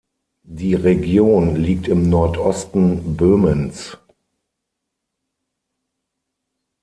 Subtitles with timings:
[0.47, 3.97] Die Region liegt im Nordosten Böhmens.